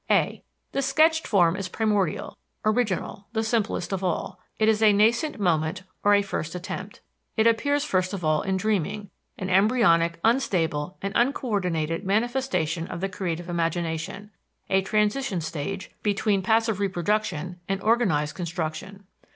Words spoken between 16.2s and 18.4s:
passive reproduction and organized